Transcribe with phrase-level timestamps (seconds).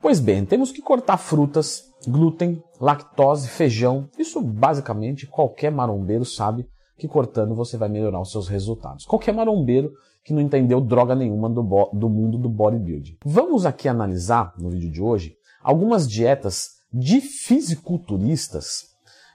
[0.00, 4.08] Pois bem, temos que cortar frutas, glúten, lactose, feijão.
[4.16, 9.04] Isso basicamente qualquer marombeiro sabe que cortando você vai melhorar os seus resultados.
[9.04, 9.92] Qualquer marombeiro
[10.24, 13.18] que não entendeu droga nenhuma do, do mundo do bodybuilding.
[13.24, 18.88] Vamos aqui analisar, no vídeo de hoje, algumas dietas de fisiculturistas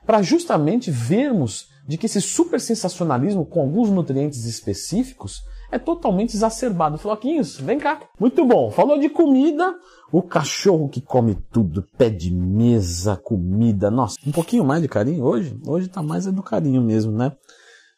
[0.05, 5.41] para justamente vermos de que esse super sensacionalismo com alguns nutrientes específicos
[5.73, 6.99] é totalmente exacerbado.
[6.99, 7.99] Floquinhos, vem cá.
[8.19, 8.69] Muito bom.
[8.69, 9.73] Falou de comida,
[10.11, 13.89] o cachorro que come tudo, pé de mesa, comida.
[13.89, 15.59] Nossa, um pouquinho mais de carinho hoje?
[15.65, 17.31] Hoje tá mais é do carinho mesmo, né?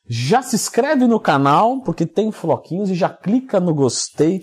[0.08, 4.42] Já se inscreve no canal, porque tem floquinhos, e já clica no gostei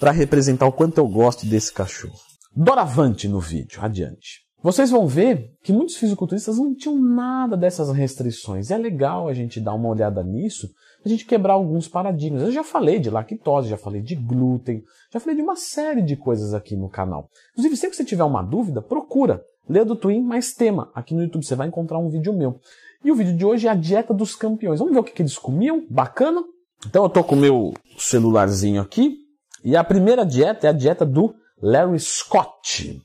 [0.00, 2.18] para representar o quanto eu gosto desse cachorro.
[2.56, 4.41] Doravante no vídeo, adiante.
[4.62, 8.70] Vocês vão ver que muitos fisiculturistas não tinham nada dessas restrições.
[8.70, 10.70] É legal a gente dar uma olhada nisso,
[11.04, 12.42] a gente quebrar alguns paradigmas.
[12.42, 16.16] Eu já falei de lactose, já falei de glúten, já falei de uma série de
[16.16, 17.28] coisas aqui no canal.
[17.52, 20.90] Inclusive, sempre que você tiver uma dúvida, procura Lê do Twin mais tema.
[20.94, 22.58] Aqui no YouTube você vai encontrar um vídeo meu.
[23.04, 24.78] E o vídeo de hoje é a dieta dos campeões.
[24.78, 25.86] Vamos ver o que, que eles comiam?
[25.88, 26.42] Bacana?
[26.86, 29.16] Então eu tô com o meu celularzinho aqui.
[29.64, 33.00] E a primeira dieta é a dieta do Larry Scott.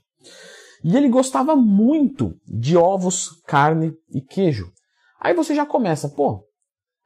[0.87, 4.71] E ele gostava muito de ovos, carne e queijo.
[5.19, 6.45] Aí você já começa, pô,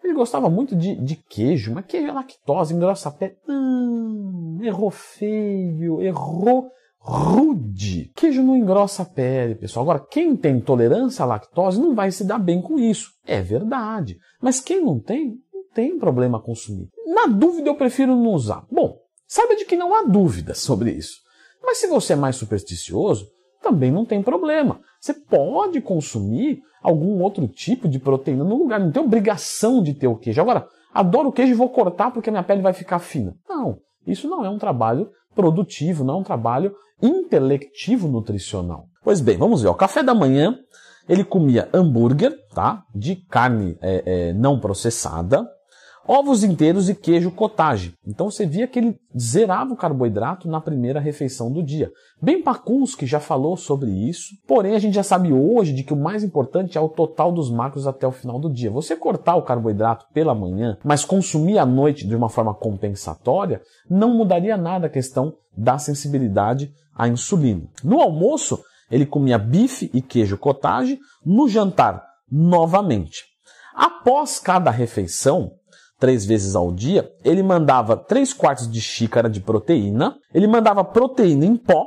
[0.04, 3.34] ele gostava muito de, de queijo, mas queijo é lactose, engrossa a pele.
[3.50, 8.12] Hum, errou feio, errou rude.
[8.16, 9.82] Queijo não engrossa a pele, pessoal.
[9.82, 13.10] Agora, quem tem intolerância à lactose não vai se dar bem com isso.
[13.26, 14.16] É verdade.
[14.40, 16.88] Mas quem não tem, não tem problema consumir.
[17.08, 18.64] Na dúvida, eu prefiro não usar.
[18.72, 18.96] Bom,
[19.28, 21.16] saiba de que não há dúvida sobre isso.
[21.64, 23.26] Mas se você é mais supersticioso,
[23.62, 24.80] também não tem problema.
[25.00, 30.08] Você pode consumir algum outro tipo de proteína no lugar, não tem obrigação de ter
[30.08, 30.42] o queijo.
[30.42, 33.36] Agora, adoro o queijo e vou cortar porque a minha pele vai ficar fina.
[33.48, 38.86] Não, isso não é um trabalho produtivo, não é um trabalho intelectivo nutricional.
[39.04, 39.70] Pois bem, vamos ver.
[39.70, 40.58] O café da manhã
[41.08, 42.84] ele comia hambúrguer, tá?
[42.94, 45.48] De carne é, é, não processada,
[46.08, 47.94] ovos inteiros e queijo cottage.
[48.06, 51.92] Então você via que ele zerava o carboidrato na primeira refeição do dia.
[52.22, 52.44] Bem
[52.98, 56.24] que já falou sobre isso, porém a gente já sabe hoje de que o mais
[56.24, 58.70] importante é o total dos macros até o final do dia.
[58.72, 64.14] Você cortar o carboidrato pela manhã, mas consumir à noite de uma forma compensatória, não
[64.14, 67.64] mudaria nada a questão da sensibilidade à insulina.
[67.84, 68.60] No almoço,
[68.90, 73.24] ele comia bife e queijo cottage, no jantar, novamente.
[73.74, 75.54] Após cada refeição,
[76.02, 81.46] três vezes ao dia, ele mandava 3 quartos de xícara de proteína, ele mandava proteína
[81.46, 81.86] em pó,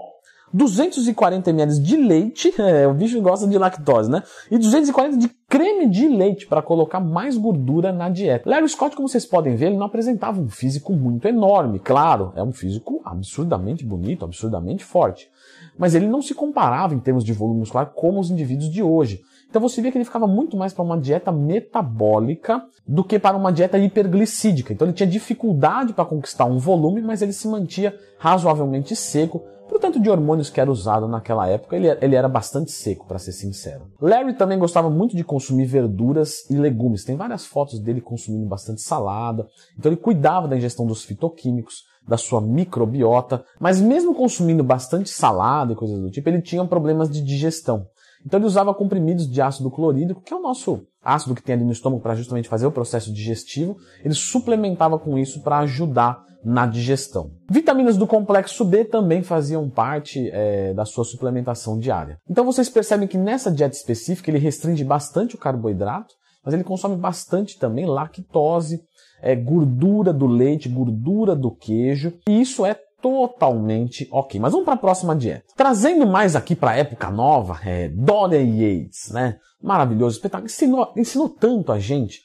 [0.53, 4.23] 240 ml de leite, é, o bicho gosta de lactose, né?
[4.49, 8.49] E 240 de creme de leite para colocar mais gordura na dieta.
[8.49, 12.43] Larry Scott, como vocês podem ver, ele não apresentava um físico muito enorme, claro, é
[12.43, 15.29] um físico absurdamente bonito, absurdamente forte.
[15.77, 19.23] Mas ele não se comparava em termos de volume muscular como os indivíduos de hoje.
[19.55, 23.37] Então você vê que ele ficava muito mais para uma dieta metabólica do que para
[23.37, 24.73] uma dieta hiperglicídica.
[24.73, 29.45] Então ele tinha dificuldade para conquistar um volume, mas ele se mantinha razoavelmente seco.
[29.69, 33.31] Portanto, de hormônios que era usado naquela época, ele, ele era bastante seco, para ser
[33.31, 33.87] sincero.
[34.01, 37.05] Larry também gostava muito de consumir verduras e legumes.
[37.05, 39.47] Tem várias fotos dele consumindo bastante salada.
[39.79, 45.73] Então ele cuidava da ingestão dos fitoquímicos, da sua microbiota, mas mesmo consumindo bastante salada
[45.73, 47.87] e coisas do tipo, ele tinha problemas de digestão.
[48.25, 51.65] Então ele usava comprimidos de ácido clorídrico, que é o nosso ácido que tem ali
[51.65, 53.77] no estômago para justamente fazer o processo digestivo.
[54.03, 57.31] Ele suplementava com isso para ajudar na digestão.
[57.51, 62.19] Vitaminas do complexo B também faziam parte é, da sua suplementação diária.
[62.29, 66.15] Então vocês percebem que nessa dieta específica ele restringe bastante o carboidrato,
[66.45, 68.83] mas ele consome bastante também lactose,
[69.23, 74.41] é, gordura do leite, gordura do queijo, e isso é totalmente ok.
[74.41, 75.45] Mas vamos para a próxima dieta.
[75.55, 79.39] Trazendo mais aqui para a época nova, é Dorian Yates, né?
[79.63, 80.47] Maravilhoso espetáculo.
[80.47, 82.23] Ensinou, ensinou tanto a gente,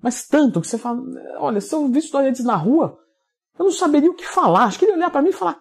[0.00, 1.00] mas tanto que você fala,
[1.40, 2.96] olha, se eu visse Dorian Yates na rua,
[3.58, 4.66] eu não saberia o que falar.
[4.66, 5.58] Acho que ele olhar para mim e falar,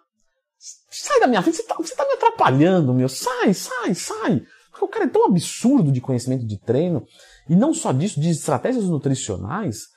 [0.91, 3.09] sai da minha frente, você está tá me atrapalhando, meu.
[3.09, 4.43] Sai, sai, sai.
[4.69, 7.07] Porque o cara é tão absurdo de conhecimento de treino,
[7.49, 9.87] e não só disso, de estratégias nutricionais,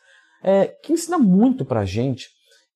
[0.42, 2.30] é, que ensina muito pra gente.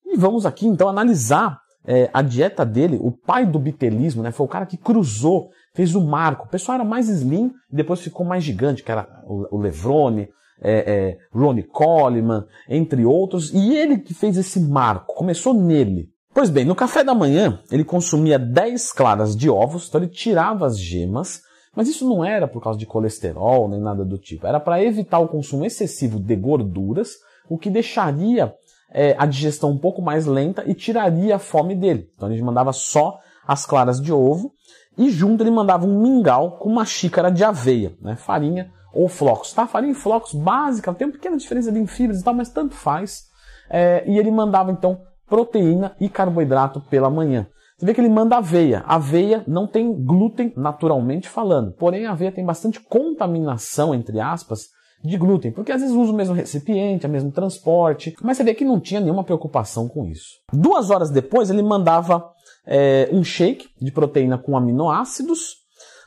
[0.05, 4.45] E vamos aqui então analisar é, a dieta dele, o pai do bitelismo, né, foi
[4.45, 6.45] o cara que cruzou, fez o marco.
[6.45, 10.27] O pessoal era mais slim, depois ficou mais gigante, que era o, o Levrone,
[10.61, 16.09] é, é, Ronnie Coleman, entre outros, e ele que fez esse marco, começou nele.
[16.33, 20.65] Pois bem, no café da manhã ele consumia 10 claras de ovos, então ele tirava
[20.65, 21.41] as gemas,
[21.75, 25.19] mas isso não era por causa de colesterol nem nada do tipo, era para evitar
[25.19, 27.15] o consumo excessivo de gorduras,
[27.49, 28.53] o que deixaria
[28.91, 32.09] é, a digestão um pouco mais lenta e tiraria a fome dele.
[32.15, 34.53] Então a gente mandava só as claras de ovo
[34.97, 38.15] e junto ele mandava um mingau com uma xícara de aveia, né?
[38.15, 39.53] farinha ou flocos.
[39.53, 39.67] Tá?
[39.67, 43.25] Farinha e flocos básica, tem uma pequena diferença em fibras e tal, mas tanto faz.
[43.69, 47.47] É, e ele mandava então proteína e carboidrato pela manhã.
[47.77, 48.83] Você vê que ele manda aveia.
[48.87, 54.69] Aveia não tem glúten naturalmente falando, porém a aveia tem bastante contaminação, entre aspas,
[55.03, 58.53] de glúten, porque às vezes usa o mesmo recipiente, o mesmo transporte, mas você vê
[58.53, 60.39] que não tinha nenhuma preocupação com isso.
[60.51, 62.31] Duas horas depois ele mandava
[62.65, 65.57] é, um shake de proteína com aminoácidos.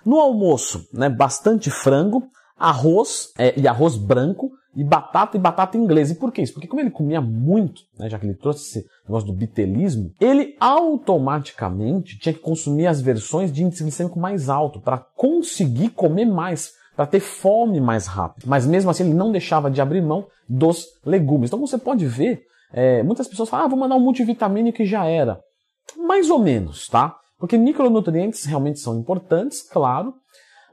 [0.05, 2.23] No almoço, né, bastante frango,
[2.59, 6.13] arroz é, e arroz branco, e batata e batata inglesa.
[6.13, 6.53] E por que isso?
[6.53, 10.57] Porque como ele comia muito, né, já que ele trouxe esse negócio do bitelismo, ele
[10.61, 16.73] automaticamente tinha que consumir as versões de índice glicêmico mais alto para conseguir comer mais,
[16.97, 18.45] para ter fome mais rápido.
[18.47, 21.49] Mas mesmo assim ele não deixava de abrir mão dos legumes.
[21.49, 22.43] Então você pode ver,
[22.73, 25.41] é, muitas pessoas falam, ah, vou mandar um multivitamínico e já era.
[25.97, 27.17] Mais ou menos, tá?
[27.39, 30.15] Porque micronutrientes realmente são importantes, claro,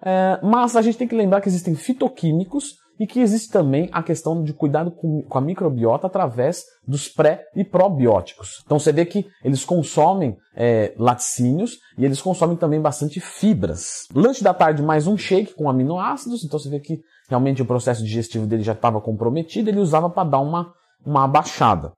[0.02, 4.02] é, mas a gente tem que lembrar que existem fitoquímicos e que existe também a
[4.02, 8.62] questão de cuidado com, a microbiota através dos pré e probióticos.
[8.66, 14.08] Então você vê que eles consomem é, laticínios e eles consomem também bastante fibras.
[14.14, 17.00] Lanche da tarde mais um shake com aminoácidos, então você vê que
[17.30, 20.74] realmente o processo digestivo dele já estava comprometido, ele usava para dar uma,
[21.06, 21.94] uma abaixada.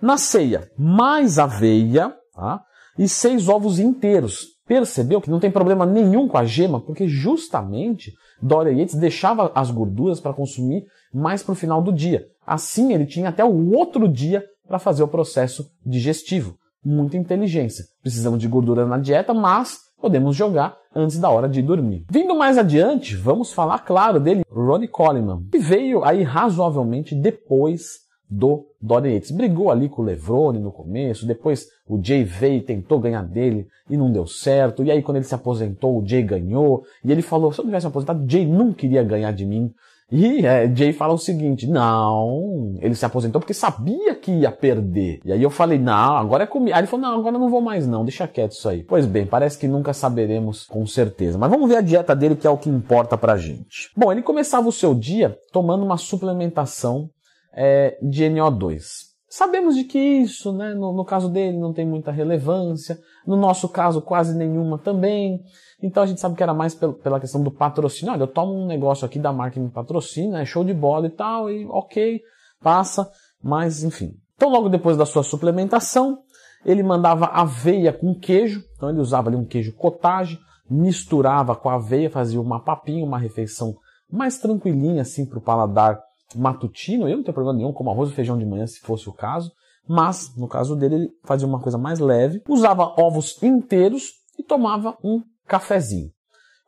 [0.00, 2.60] Na ceia, mais aveia tá?
[2.98, 4.56] e seis ovos inteiros.
[4.66, 9.70] Percebeu que não tem problema nenhum com a gema, porque justamente Dória Yates deixava as
[9.70, 12.26] gorduras para consumir mais para o final do dia.
[12.46, 16.56] Assim ele tinha até o outro dia para fazer o processo digestivo.
[16.84, 17.84] Muita inteligência.
[18.02, 22.04] Precisamos de gordura na dieta, mas podemos jogar antes da hora de dormir.
[22.10, 28.66] Vindo mais adiante, vamos falar, claro, dele, Ronnie Coleman, que veio aí razoavelmente depois do
[28.80, 29.30] Dorian Yates.
[29.30, 33.66] Brigou ali com o Levrone no começo, depois o Jay veio e tentou ganhar dele
[33.88, 34.82] e não deu certo.
[34.84, 36.84] E aí quando ele se aposentou, o Jay ganhou.
[37.04, 39.72] E ele falou, se eu tivesse aposentado, Jay não queria ganhar de mim.
[40.10, 45.20] E é, Jay fala o seguinte, não, ele se aposentou porque sabia que ia perder.
[45.24, 46.76] E aí eu falei, não, agora é comigo.
[46.76, 48.84] Aí ele falou, não, agora não vou mais não, deixa quieto isso aí.
[48.84, 51.36] Pois bem, parece que nunca saberemos com certeza.
[51.36, 53.90] Mas vamos ver a dieta dele que é o que importa pra gente.
[53.96, 57.10] Bom, ele começava o seu dia tomando uma suplementação
[57.56, 59.06] é, de NO2.
[59.28, 63.68] Sabemos de que isso, né, no, no, caso dele, não tem muita relevância, no nosso
[63.68, 65.40] caso, quase nenhuma também.
[65.82, 68.14] Então a gente sabe que era mais pela questão do patrocínio.
[68.14, 71.06] Olha, eu tomo um negócio aqui da marca que me patrocina, é show de bola
[71.06, 72.20] e tal, e ok,
[72.62, 73.10] passa,
[73.42, 74.12] mas enfim.
[74.36, 76.18] Então, logo depois da sua suplementação,
[76.64, 80.38] ele mandava aveia com queijo, então ele usava ali um queijo cottage,
[80.70, 83.76] misturava com a aveia, fazia uma papinha, uma refeição
[84.10, 86.00] mais tranquilinha assim para o paladar
[86.34, 89.12] matutino, eu não tenho problema nenhum, como arroz e feijão de manhã, se fosse o
[89.12, 89.52] caso,
[89.88, 94.96] mas no caso dele ele fazia uma coisa mais leve, usava ovos inteiros e tomava
[95.04, 96.10] um cafezinho.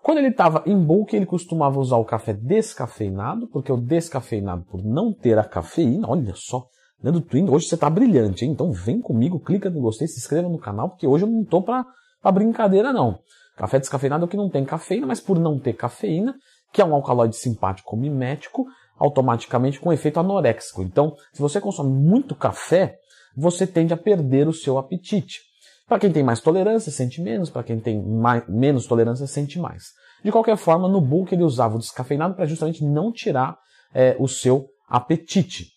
[0.03, 4.83] Quando ele estava em bulk, ele costumava usar o café descafeinado, porque o descafeinado, por
[4.83, 6.65] não ter a cafeína, olha só,
[7.03, 8.53] Leandro Twin, hoje você está brilhante, hein?
[8.53, 11.63] Então vem comigo, clica no gostei, se inscreva no canal, porque hoje eu não estou
[11.63, 11.85] para
[12.33, 13.19] brincadeira, não.
[13.57, 16.35] Café descafeinado é o que não tem cafeína, mas por não ter cafeína,
[16.73, 18.67] que é um alcaloide simpático mimético,
[18.99, 20.83] automaticamente com efeito anoréxico.
[20.83, 22.97] Então, se você consome muito café,
[23.37, 25.41] você tende a perder o seu apetite.
[25.87, 29.85] Para quem tem mais tolerância, sente menos, para quem tem mais, menos tolerância, sente mais.
[30.23, 33.57] De qualquer forma, no bulk ele usava o descafeinado para justamente não tirar
[33.95, 35.69] é, o seu apetite.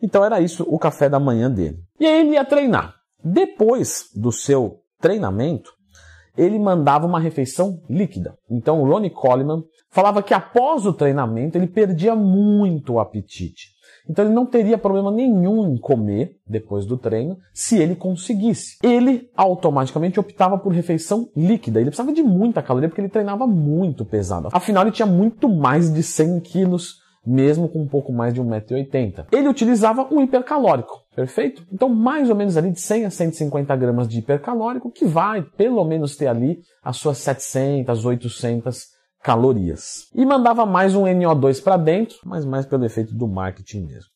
[0.00, 1.78] Então era isso o café da manhã dele.
[1.98, 2.94] E aí ele ia treinar.
[3.22, 5.72] Depois do seu treinamento,
[6.38, 8.38] ele mandava uma refeição líquida.
[8.48, 13.76] Então o Ronnie Coleman falava que após o treinamento ele perdia muito o apetite.
[14.08, 18.78] Então ele não teria problema nenhum em comer depois do treino se ele conseguisse.
[18.82, 21.78] Ele automaticamente optava por refeição líquida.
[21.78, 24.48] Ele precisava de muita caloria porque ele treinava muito pesado.
[24.50, 29.26] Afinal, ele tinha muito mais de 100 quilos mesmo com um pouco mais de 1,80m.
[29.30, 31.66] Ele utilizava um hipercalórico, perfeito?
[31.72, 35.84] Então, mais ou menos ali de 100 a 150 gramas de hipercalórico, que vai pelo
[35.84, 38.84] menos ter ali as suas 700, 800
[39.20, 40.06] calorias.
[40.14, 44.10] E mandava mais um NO2 para dentro, mas mais pelo efeito do marketing mesmo.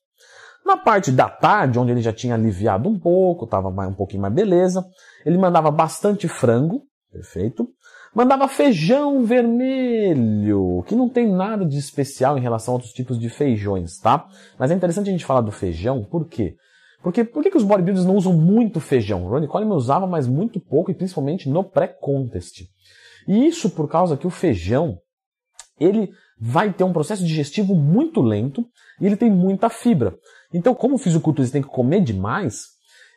[0.64, 4.32] Na parte da tarde, onde ele já tinha aliviado um pouco, estava um pouquinho mais
[4.32, 4.86] beleza,
[5.26, 7.68] ele mandava bastante frango, perfeito,
[8.14, 13.30] Mandava feijão vermelho, que não tem nada de especial em relação a outros tipos de
[13.30, 14.28] feijões, tá?
[14.58, 16.54] Mas é interessante a gente falar do feijão, por quê?
[17.02, 19.26] Porque por que, que os bodybuilders não usam muito feijão?
[19.26, 22.62] Ronnie Coleman usava, mas muito pouco, e principalmente no pré-contest.
[23.26, 24.98] E isso por causa que o feijão,
[25.78, 28.66] ele vai ter um processo digestivo muito lento
[29.00, 30.16] e ele tem muita fibra.
[30.52, 32.66] Então, como o fisiculturista tem que comer demais,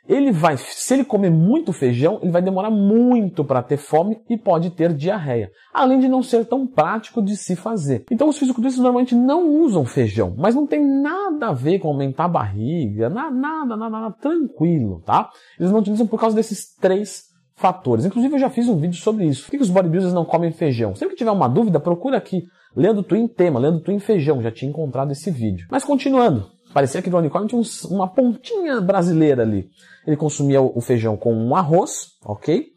[0.08, 4.38] ele vai, se ele comer muito feijão, ele vai demorar muito para ter fome e
[4.38, 8.06] pode ter diarreia, além de não ser tão prático de se fazer.
[8.12, 12.26] Então os fisiculturistas normalmente não usam feijão, mas não tem nada a ver com aumentar
[12.26, 15.30] a barriga, nada, nada, nada, nada tranquilo, tá?
[15.60, 17.24] Eles não utilizam por causa desses três
[17.56, 18.06] fatores.
[18.06, 19.46] Inclusive eu já fiz um vídeo sobre isso.
[19.46, 20.94] Por que os bodybuilders não comem feijão?
[20.94, 22.44] Sempre que tiver uma dúvida, procura aqui.
[22.76, 25.66] Leandro Twin tema, Leandro Twin feijão, já tinha encontrado esse vídeo.
[25.72, 29.70] Mas continuando, parecia que o Coleman tinha uma pontinha brasileira ali.
[30.06, 32.68] Ele consumia o feijão com um arroz, ok?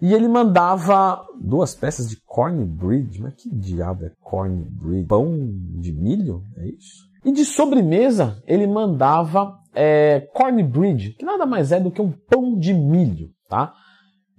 [0.00, 3.20] E ele mandava duas peças de cornbread.
[3.20, 5.06] Mas que diabo é cornbread?
[5.06, 5.30] Pão
[5.78, 6.42] de milho?
[6.56, 7.04] É isso?
[7.22, 12.58] E de sobremesa, ele mandava é, cornbread, que nada mais é do que um pão
[12.58, 13.74] de milho, tá?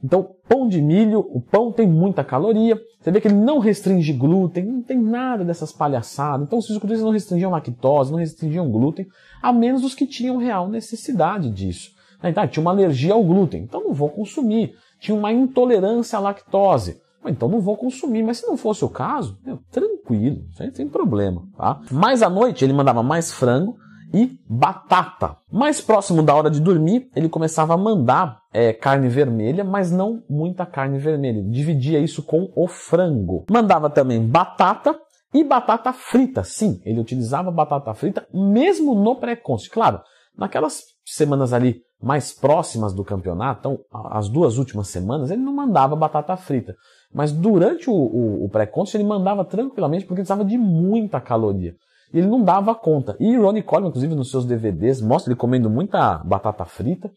[0.05, 2.79] Então, pão de milho, o pão tem muita caloria.
[3.01, 6.45] Você vê que ele não restringe glúten, não tem nada dessas palhaçadas.
[6.45, 9.07] Então, os fisiculturistas não restringiam lactose, não restringiam glúten,
[9.41, 11.89] a menos os que tinham real necessidade disso.
[12.23, 14.75] Então, tinha uma alergia ao glúten, então não vou consumir.
[14.99, 18.21] Tinha uma intolerância à lactose, então não vou consumir.
[18.21, 21.43] Mas se não fosse o caso, meu, tranquilo, sem problema.
[21.57, 21.81] Tá?
[21.91, 23.75] Mais à noite ele mandava mais frango,
[24.15, 25.37] e batata.
[25.51, 30.23] Mais próximo da hora de dormir, ele começava a mandar é, carne vermelha, mas não
[30.29, 31.43] muita carne vermelha.
[31.43, 33.45] Dividia isso com o frango.
[33.51, 34.97] Mandava também batata
[35.33, 36.45] e batata frita.
[36.45, 39.69] Sim, ele utilizava batata frita mesmo no pré-const.
[39.69, 39.99] Claro,
[40.37, 43.79] naquelas semanas ali mais próximas do campeonato, então,
[44.11, 46.73] as duas últimas semanas, ele não mandava batata frita.
[47.13, 51.75] Mas durante o, o, o pré-const ele mandava tranquilamente porque precisava de muita caloria
[52.19, 53.15] ele não dava conta.
[53.19, 57.11] E Ronnie Coleman, inclusive, nos seus DVDs, mostra ele comendo muita batata frita,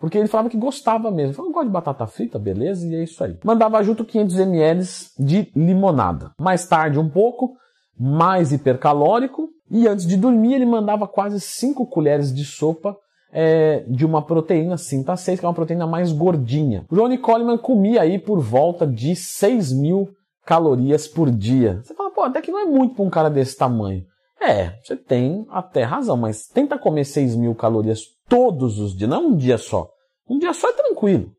[0.00, 1.28] porque ele falava que gostava mesmo.
[1.28, 3.36] Ele falava, gosto de batata frita, beleza, e é isso aí.
[3.44, 4.84] Mandava junto 500 ml
[5.18, 6.30] de limonada.
[6.40, 7.54] Mais tarde um pouco,
[7.98, 12.96] mais hipercalórico, e antes de dormir ele mandava quase 5 colheres de sopa
[13.32, 16.86] é, de uma proteína Cinta 6, que é uma proteína mais gordinha.
[16.90, 20.08] O Ronnie Coleman comia aí por volta de 6 mil
[20.44, 21.80] calorias por dia.
[21.82, 24.04] Você fala, pô, até que não é muito para um cara desse tamanho.
[24.40, 29.28] É, você tem até razão, mas tenta comer 6 mil calorias todos os dias, não
[29.28, 29.88] um dia só.
[30.28, 31.32] Um dia só é tranquilo.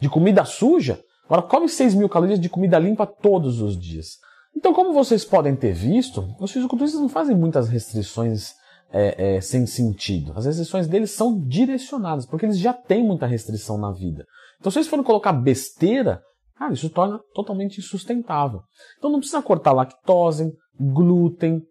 [0.00, 4.18] De comida suja, agora come 6 mil calorias de comida limpa todos os dias.
[4.56, 8.54] Então, como vocês podem ter visto, os fisiculturistas não fazem muitas restrições
[8.92, 10.32] é, é, sem sentido.
[10.36, 14.26] As restrições deles são direcionadas, porque eles já têm muita restrição na vida.
[14.58, 16.20] Então, se eles forem colocar besteira,
[16.56, 18.60] cara, isso torna totalmente insustentável.
[18.98, 21.62] Então, não precisa cortar lactose, glúten,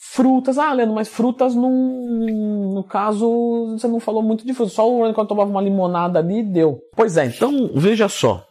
[0.00, 4.88] Frutas, ah, Leandro, mas frutas num, no caso, você não falou muito de frutas, só
[4.88, 6.78] o quando tomava uma limonada ali deu.
[6.94, 8.44] Pois é, então veja só.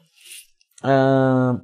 [0.84, 1.60] Uh,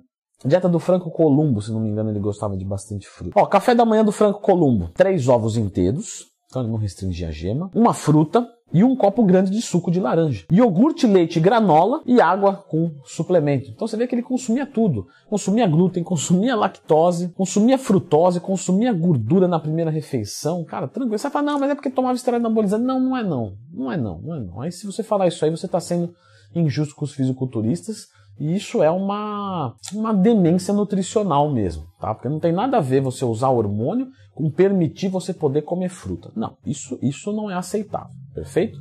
[0.45, 3.37] dieta do Franco Columbo, se não me engano, ele gostava de bastante fruta.
[3.37, 7.31] Ó, café da manhã do Franco Columbo: três ovos inteiros, então ele não restringia a
[7.31, 10.45] gema, uma fruta, e um copo grande de suco de laranja.
[10.51, 13.69] Iogurte, leite, granola e água com suplemento.
[13.69, 15.05] Então você vê que ele consumia tudo.
[15.29, 20.63] Consumia glúten, consumia lactose, consumia frutose, consumia gordura na primeira refeição.
[20.63, 21.19] Cara, tranquilo.
[21.19, 22.83] Você vai falar, não, mas é porque tomava esteroide anabolizante.
[22.83, 23.53] Não, não é não.
[23.72, 24.62] Não é não, não é não.
[24.62, 26.12] Aí se você falar isso aí, você está sendo
[26.55, 28.07] injusto com os fisiculturistas.
[28.39, 32.13] E isso é uma, uma demência nutricional mesmo, tá?
[32.13, 36.31] Porque não tem nada a ver você usar hormônio com permitir você poder comer fruta.
[36.35, 38.15] Não, isso, isso não é aceitável.
[38.33, 38.79] Perfeito?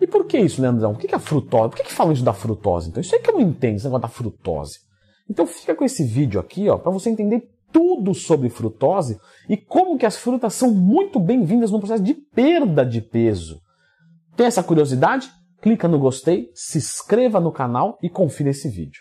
[0.00, 0.92] E por que isso, Leandrão?
[0.92, 1.70] Por que, que a frutose?
[1.70, 2.88] Por que, que falam isso da frutose?
[2.88, 4.80] Então, isso aí que eu não entendo, esse negócio da frutose.
[5.28, 9.98] Então, fica com esse vídeo aqui, ó, para você entender tudo sobre frutose e como
[9.98, 13.60] que as frutas são muito bem-vindas no processo de perda de peso.
[14.36, 15.30] Tem essa curiosidade?
[15.60, 18.96] Clica no gostei, se inscreva no canal e confira esse vídeo.